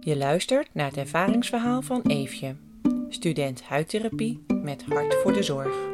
Je 0.00 0.16
luistert 0.16 0.68
naar 0.72 0.86
het 0.86 0.96
ervaringsverhaal 0.96 1.82
van 1.82 2.02
Eefje, 2.02 2.56
student 3.08 3.62
huidtherapie 3.62 4.44
met 4.62 4.84
hart 4.84 5.14
voor 5.14 5.32
de 5.32 5.42
zorg. 5.42 5.92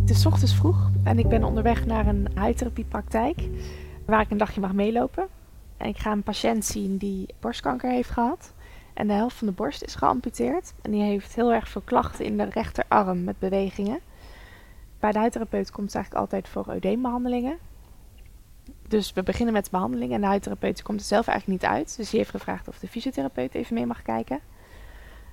Het 0.00 0.10
is 0.10 0.26
ochtends 0.26 0.54
vroeg 0.54 0.90
en 1.04 1.18
ik 1.18 1.28
ben 1.28 1.44
onderweg 1.44 1.86
naar 1.86 2.06
een 2.06 2.28
huidtherapiepraktijk 2.34 3.48
waar 4.06 4.20
ik 4.20 4.30
een 4.30 4.38
dagje 4.38 4.60
mag 4.60 4.72
meelopen. 4.72 5.39
Ik 5.86 5.98
ga 5.98 6.12
een 6.12 6.22
patiënt 6.22 6.64
zien 6.64 6.96
die 6.96 7.34
borstkanker 7.40 7.90
heeft 7.90 8.10
gehad. 8.10 8.52
En 8.94 9.06
de 9.06 9.12
helft 9.12 9.36
van 9.36 9.46
de 9.46 9.52
borst 9.52 9.82
is 9.82 9.94
geamputeerd. 9.94 10.72
En 10.82 10.90
die 10.90 11.02
heeft 11.02 11.34
heel 11.34 11.52
erg 11.52 11.68
veel 11.68 11.82
klachten 11.84 12.24
in 12.24 12.36
de 12.36 12.44
rechterarm 12.44 13.24
met 13.24 13.38
bewegingen. 13.38 14.00
Bij 14.98 15.12
de 15.12 15.18
huidtherapeut 15.18 15.70
komt 15.70 15.86
het 15.86 15.94
eigenlijk 15.94 16.24
altijd 16.24 16.48
voor 16.48 16.72
eudeembehandelingen. 16.72 17.58
Dus 18.88 19.12
we 19.12 19.22
beginnen 19.22 19.54
met 19.54 19.64
de 19.64 19.70
behandeling 19.70 20.12
en 20.12 20.20
de 20.20 20.26
huidtherapeut 20.26 20.82
komt 20.82 21.00
er 21.00 21.06
zelf 21.06 21.26
eigenlijk 21.26 21.62
niet 21.62 21.70
uit. 21.70 21.96
Dus 21.96 22.10
die 22.10 22.18
heeft 22.18 22.30
gevraagd 22.30 22.68
of 22.68 22.78
de 22.78 22.88
fysiotherapeut 22.88 23.54
even 23.54 23.74
mee 23.74 23.86
mag 23.86 24.02
kijken. 24.02 24.40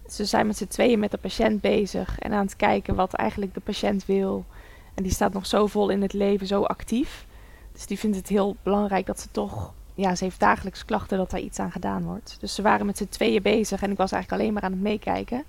Ze 0.07 0.25
zijn 0.25 0.47
met 0.47 0.57
z'n 0.57 0.67
tweeën 0.67 0.99
met 0.99 1.11
de 1.11 1.17
patiënt 1.17 1.61
bezig 1.61 2.19
en 2.19 2.33
aan 2.33 2.45
het 2.45 2.55
kijken 2.55 2.95
wat 2.95 3.13
eigenlijk 3.13 3.53
de 3.53 3.59
patiënt 3.59 4.05
wil. 4.05 4.45
En 4.93 5.03
die 5.03 5.11
staat 5.11 5.33
nog 5.33 5.45
zo 5.45 5.67
vol 5.67 5.89
in 5.89 6.01
het 6.01 6.13
leven, 6.13 6.47
zo 6.47 6.63
actief. 6.63 7.25
Dus 7.71 7.85
die 7.85 7.99
vindt 7.99 8.17
het 8.17 8.27
heel 8.27 8.55
belangrijk 8.63 9.05
dat 9.05 9.19
ze 9.19 9.31
toch 9.31 9.73
ja, 9.97 10.15
ze 10.15 10.23
heeft 10.23 10.39
dagelijks 10.39 10.85
klachten 10.85 11.17
dat 11.17 11.29
daar 11.29 11.39
iets 11.39 11.59
aan 11.59 11.71
gedaan 11.71 12.03
wordt. 12.03 12.37
Dus 12.39 12.55
ze 12.55 12.61
waren 12.61 12.85
met 12.85 12.97
z'n 12.97 13.07
tweeën 13.07 13.41
bezig 13.41 13.81
en 13.81 13.91
ik 13.91 13.97
was 13.97 14.11
eigenlijk 14.11 14.41
alleen 14.41 14.53
maar 14.53 14.63
aan 14.63 14.71
het 14.71 14.81
meekijken. 14.81 15.43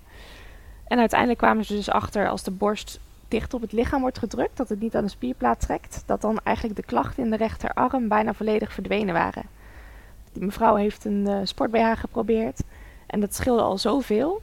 En 0.84 0.98
uiteindelijk 0.98 1.38
kwamen 1.38 1.64
ze 1.64 1.74
dus 1.74 1.90
achter 1.90 2.28
als 2.28 2.42
de 2.42 2.50
borst 2.50 3.00
dicht 3.28 3.54
op 3.54 3.60
het 3.60 3.72
lichaam 3.72 4.00
wordt 4.00 4.18
gedrukt, 4.18 4.56
dat 4.56 4.68
het 4.68 4.80
niet 4.80 4.96
aan 4.96 5.04
de 5.04 5.10
spierplaat 5.10 5.60
trekt, 5.60 6.02
dat 6.06 6.20
dan 6.20 6.40
eigenlijk 6.42 6.76
de 6.76 6.84
klachten 6.86 7.24
in 7.24 7.30
de 7.30 7.36
rechterarm 7.36 8.08
bijna 8.08 8.34
volledig 8.34 8.72
verdwenen 8.72 9.14
waren. 9.14 9.44
Die 10.32 10.44
mevrouw 10.44 10.74
heeft 10.74 11.04
een 11.04 11.26
uh, 11.26 11.38
sport 11.42 11.70
BH 11.70 11.92
geprobeerd 11.94 12.62
en 13.06 13.20
dat 13.20 13.34
scheelde 13.34 13.62
al 13.62 13.78
zoveel. 13.78 14.42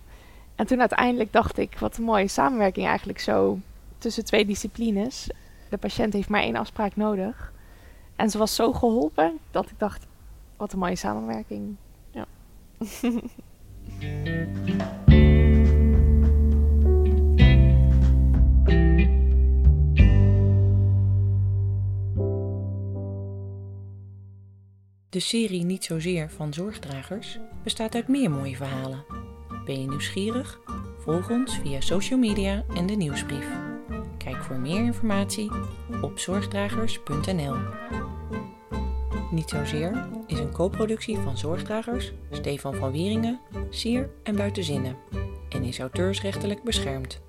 En 0.56 0.66
toen 0.66 0.80
uiteindelijk 0.80 1.34
dacht 1.34 1.58
ik, 1.58 1.80
wat 1.80 1.98
een 1.98 2.04
mooie 2.04 2.28
samenwerking 2.28 2.88
eigenlijk 2.88 3.20
zo 3.20 3.60
tussen 3.98 4.26
twee 4.26 4.46
disciplines. 4.46 5.30
De 5.70 5.78
patiënt 5.78 6.14
heeft 6.14 6.30
maar 6.30 6.42
één 6.42 6.56
afspraak 6.56 6.96
nodig. 6.96 7.54
En 8.16 8.30
ze 8.30 8.38
was 8.38 8.56
zo 8.56 8.74
geholpen 8.74 9.40
dat 9.52 9.70
ik 9.70 9.80
dacht, 9.80 10.08
wat 10.58 10.74
een 10.74 10.80
mooie 10.80 10.96
samenwerking. 10.96 11.76
Ja. 12.12 12.26
De 25.16 25.22
serie 25.22 25.64
Niet 25.64 25.84
Zozeer 25.84 26.30
van 26.30 26.54
Zorgdragers 26.54 27.40
bestaat 27.64 27.96
uit 27.96 28.08
meer 28.08 28.32
mooie 28.32 28.56
verhalen. 28.56 29.06
Ben 29.66 29.82
je 29.82 29.88
nieuwsgierig? 29.88 30.60
Volg 31.00 31.30
ons 31.30 31.58
via 31.58 31.82
social 31.82 32.20
media 32.20 32.64
en 32.74 32.86
de 32.86 32.96
nieuwsbrief. 32.96 33.65
Kijk 34.26 34.44
voor 34.44 34.56
meer 34.56 34.84
informatie 34.84 35.52
op 36.02 36.20
zorgdragers.nl. 36.20 37.56
Niet 39.32 39.50
zozeer 39.50 40.08
is 40.28 40.40
een 40.40 40.52
co-productie 40.52 41.18
van 41.18 41.38
Zorgdragers, 41.38 42.14
Stefan 42.32 42.76
van 42.76 42.92
Wieringen, 42.92 43.40
Sier 43.70 44.10
en 44.24 44.36
Buitenzinnen 44.36 44.98
en 45.50 45.64
is 45.64 45.80
auteursrechtelijk 45.80 46.64
beschermd. 46.64 47.25